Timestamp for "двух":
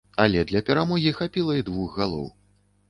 1.71-1.97